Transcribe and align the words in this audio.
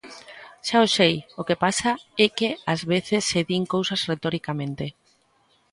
Xa 0.67 0.77
o 0.85 0.87
sei, 0.97 1.15
o 1.39 1.41
que 1.47 1.59
pasa 1.65 1.91
é 2.25 2.27
que 2.37 2.49
ás 2.73 2.81
veces 2.91 3.21
se 3.31 3.39
din 3.49 3.63
cousas 3.73 4.01
retoricamente. 4.11 4.85